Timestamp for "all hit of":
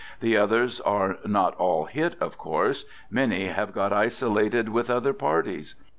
1.57-2.35